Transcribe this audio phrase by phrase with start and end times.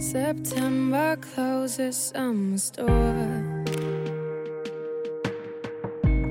[0.00, 2.84] September closes summer store.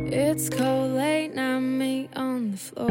[0.09, 2.87] It's cold late night, me on the floor.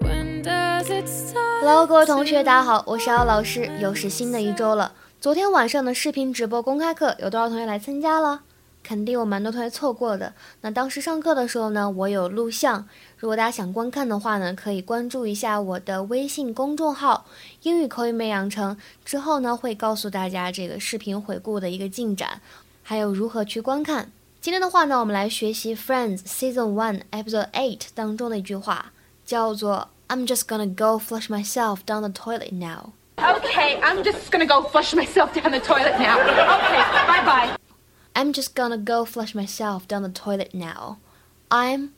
[0.00, 1.62] When does it start?
[1.62, 4.92] Hello，各位同学，大家好，我是姚老师，又是新的一周了。
[5.18, 8.42] 昨天晚上的视频直播公开课，有多少同学来参加了？
[8.84, 10.32] 肯定有蛮多同学错过的。
[10.60, 17.26] 那当时上课的时候呢，我有录像，如果大家想观看的话呢，可以关注一下我的微信公众号
[17.64, 18.76] “英语口语美养成”。
[19.04, 22.40] 之后呢，会告诉大家这个视频回顾的一个进展，
[22.82, 24.12] 还有如何去观看。
[24.40, 28.92] 今天的话呢，我们来学习《Friends》Season One Episode Eight 当中的一句话，
[29.24, 34.68] 叫做 "I'm just gonna go flush myself down the toilet now." Okay, I'm just gonna go
[34.68, 36.18] flush myself down the toilet now.
[36.18, 37.63] Okay, bye bye.
[38.13, 40.97] I'm just gonna go flush myself down the toilet now.
[41.49, 41.89] I'm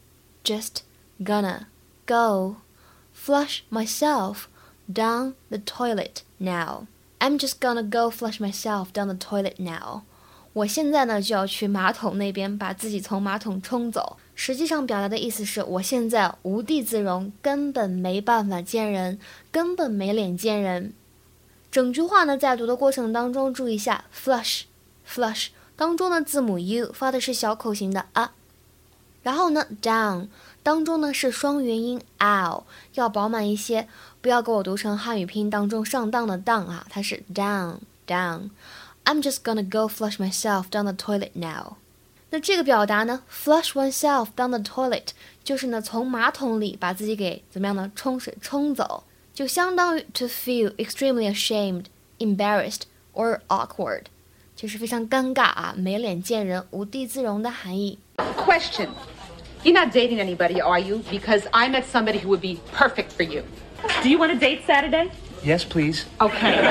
[0.44, 0.84] just
[1.24, 1.68] gonna
[2.06, 2.58] go
[3.14, 4.48] flush myself
[4.92, 6.88] down the toilet now.
[7.20, 10.04] I'm just gonna go flush myself down the toilet now.
[10.54, 14.18] 我现在呢就要去马桶那边把自己从马桶冲走。
[14.36, 19.20] 实际上表达的意思是我现在无地自容，根本没办法见人，
[19.52, 20.94] 根本没脸见人。
[21.72, 25.50] 整句话呢，在读的过程当中，注意一下 flush，flush。
[25.77, 28.33] 当中的字母 u 发的是小口型的啊，
[29.23, 30.29] 然后呢，down
[30.63, 33.87] 当中呢是双元音 l，要饱满一些，
[34.23, 38.51] 不要给我读成汉语拼音当中上当的当啊，它是 down down。
[39.05, 41.75] I'm just gonna go flush myself down the toilet now。
[42.31, 45.09] 那这个表达呢，flush oneself down the toilet，
[45.45, 49.05] 就是呢从马桶里把自己给怎么样呢冲水冲走，
[49.35, 51.85] 就相当于 to feel extremely ashamed,
[52.19, 52.83] embarrassed
[53.15, 54.07] or awkward。
[54.56, 57.98] 就是非常尴尬啊，没脸见人，无地自容的含义。
[58.38, 58.90] Question.
[59.64, 61.02] You're not dating anybody, are you?
[61.10, 63.44] Because I met somebody who would be perfect for you.
[64.04, 65.10] Do you want to date Saturday?
[65.44, 66.06] Yes, please.
[66.20, 66.62] Okay.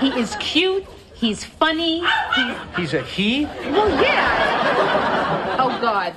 [0.00, 0.84] he is cute.
[1.14, 2.02] He's funny.
[2.34, 2.56] He's.
[2.76, 3.46] He's a he?
[3.70, 5.56] Well, yeah.
[5.58, 6.14] Oh, God.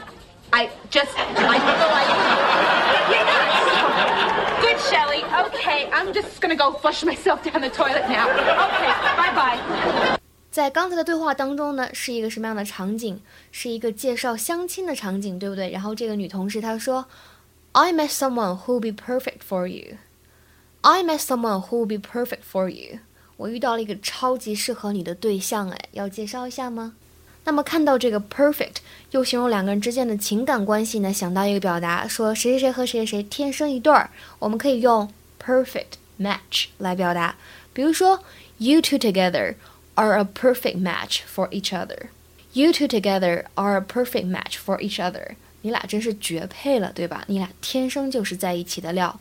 [0.51, 1.11] I just.
[1.17, 2.48] I feel like.
[6.00, 8.26] I'm just gonna go flush myself down the toilet now.
[8.26, 10.18] Okay, bye bye.
[10.50, 13.18] 在刚才的对话当中呢，是一个什么样的场景？
[13.52, 15.70] 是一个介绍相亲的场景，对不对？
[15.70, 17.04] 然后这个女同事她说
[17.72, 19.98] ：“I met someone who will be perfect for you.
[20.80, 23.00] I met someone who will be perfect for you.
[23.36, 26.94] 我遇到了一个超级适合你的对象，哎，要介绍一下吗？”
[27.44, 28.76] 那么看到这个 perfect，
[29.10, 31.12] 又形容两个人之间的情感关系呢？
[31.12, 37.35] 想到一个表达，说谁谁谁和谁谁谁天生一对儿，我们可以用 perfect match 来表达。
[37.73, 38.23] 比如说，
[38.57, 42.09] You two together。are a perfect match for each other.
[42.51, 45.35] You two together are a perfect match for each other.
[45.61, 47.23] 你俩真是绝配了，对吧？
[47.27, 49.17] 你俩天生就是在一起的料。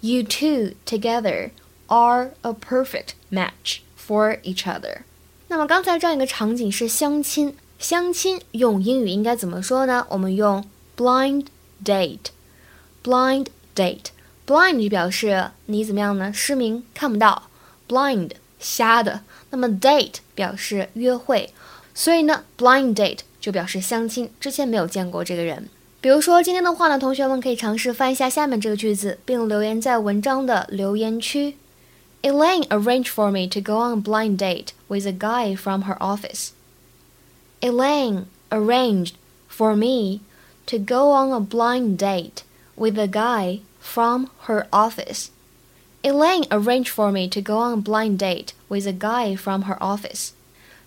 [0.00, 1.50] You two together
[1.86, 5.02] are a perfect match for each other.
[5.46, 10.04] 那么刚才这样一个场景是相亲，相亲用英语应该怎么说呢？
[10.10, 11.46] 我们用 blind
[11.84, 13.46] date。blind
[13.76, 14.06] date。
[14.47, 16.31] Blind 就表示你怎么样呢？
[16.33, 17.43] 失明，看不到。
[17.87, 19.21] blind 瞎的。
[19.49, 21.53] 那么 date 表示约会，
[21.93, 25.69] 所以呢 blind date 就表示相亲，之前没有见过这个人。
[25.99, 31.57] 比如说今天的话呢，同学们可以尝试翻一下下面这个句子，并留言在文章的留言区。
[32.21, 36.49] Elaine arranged for me to go on a blind date with a guy from her office.
[37.61, 39.13] Elaine arranged
[39.49, 40.21] for me
[40.65, 42.43] to go on a blind date
[42.75, 45.30] with a guy from her office.
[46.02, 49.76] Elaine arranged for me to go on a blind date with a guy from her
[49.80, 50.32] office.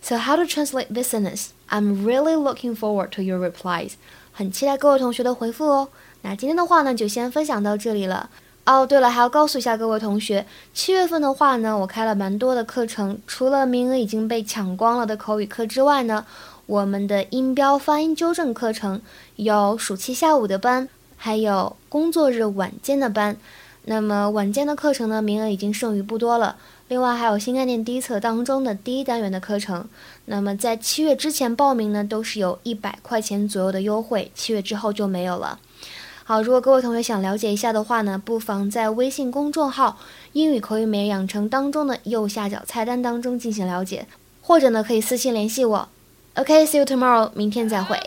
[0.02, 1.54] So how to translate this sentence?
[1.70, 3.94] I'm really looking forward to your replies.
[4.34, 5.88] 很期待各位同学的回复哦。
[6.22, 8.30] 那今天的话呢，就先分享到这里了。
[8.66, 16.26] 哦，对了，还要告诉一下各位同学，七月份的话呢，我开了蛮多的课程，除了名额已经被抢光了的口语课之外呢，
[16.66, 19.02] 我们的音标发音纠正课程
[19.36, 20.90] 有暑期下午的班，
[21.23, 23.37] 还有工作日晚间的班。
[23.85, 26.57] 那么晚间的课程呢，名额已经剩余不多了。
[26.89, 29.87] 另外还有新概念第一册当中的第一单元的课程，
[30.25, 35.59] 那么在七月之前报名呢，都是有一百块钱左右的优惠，七月之后就没有了。
[36.25, 39.99] 好，如果各位同学想了解一下的话呢，不妨在微信公众号
[40.33, 44.07] “英语口语美养成”当中的右下角菜单当中进行了解，
[44.41, 45.89] 或者呢可以私信联系我。
[46.35, 47.99] OK，see you tomorrow，明天再会。